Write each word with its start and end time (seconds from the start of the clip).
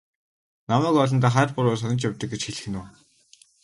Намайг 0.69 0.95
олондоо 1.03 1.31
хар 1.35 1.49
буруу 1.55 1.75
санаж 1.79 2.01
явдаг 2.09 2.29
гэж 2.31 2.41
хэлэх 2.45 2.67
нь 2.69 2.77
үү? 2.79 2.87